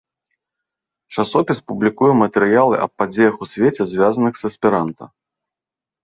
[1.15, 5.03] Часопіс публікуе матэрыялы аб падзеях у свеце, звязаных з эсперанта.